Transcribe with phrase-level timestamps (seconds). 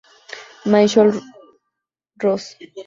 [0.65, 1.21] Michael
[2.23, 2.55] Rose.